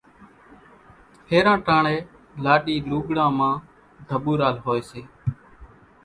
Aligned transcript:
ڦيران 1.27 1.59
ٽاڻيَ 1.67 1.95
لاڏِي 2.43 2.75
لُوڳڙان 2.89 3.31
مان 3.37 3.53
ڍٻورال 4.09 4.55
هوئيَ 4.65 4.81
سي۔ 4.89 5.01